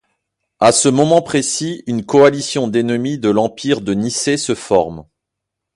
À 0.59 0.71
ce 0.71 0.89
moment 0.89 1.21
précis, 1.21 1.83
une 1.85 2.03
coalition 2.03 2.67
d'ennemis 2.67 3.19
de 3.19 3.29
l'Empire 3.29 3.81
de 3.81 3.93
Nicée 3.93 4.35
se 4.35 4.55
forme. 4.55 5.05